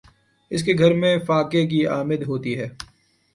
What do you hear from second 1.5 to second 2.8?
کی آمد ہوتی ہے